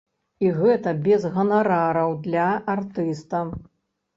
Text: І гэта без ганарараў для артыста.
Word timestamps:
І 0.45 0.53
гэта 0.61 0.93
без 1.07 1.27
ганарараў 1.35 2.15
для 2.25 2.47
артыста. 2.77 3.47